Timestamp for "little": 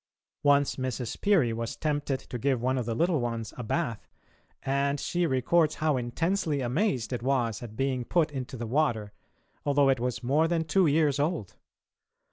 2.95-3.19